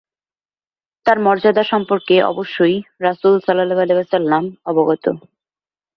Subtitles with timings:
[1.05, 2.75] তার মর্যাদা সম্পর্কে অবশ্যই
[3.01, 5.05] রাসূল সাল্লাল্লাহু আলাইহি ওয়াসাল্লাম অবগত।